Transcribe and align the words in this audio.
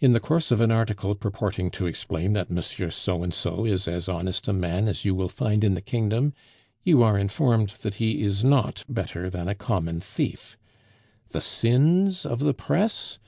In 0.00 0.12
the 0.12 0.20
course 0.20 0.50
of 0.50 0.60
an 0.60 0.70
article 0.70 1.14
purporting 1.14 1.70
to 1.70 1.86
explain 1.86 2.34
that 2.34 2.50
Monsieur 2.50 2.90
So 2.90 3.22
and 3.22 3.32
so 3.32 3.64
is 3.64 3.88
as 3.88 4.06
honest 4.06 4.46
a 4.48 4.52
man 4.52 4.86
as 4.86 5.06
you 5.06 5.14
will 5.14 5.30
find 5.30 5.64
in 5.64 5.72
the 5.72 5.80
kingdom, 5.80 6.34
you 6.82 7.02
are 7.02 7.16
informed 7.16 7.70
that 7.80 7.94
he 7.94 8.20
is 8.20 8.44
not 8.44 8.84
better 8.86 9.30
than 9.30 9.48
a 9.48 9.54
common 9.54 9.98
thief. 10.00 10.58
The 11.30 11.40
sins 11.40 12.26
of 12.26 12.40
the 12.40 12.52
press? 12.52 13.18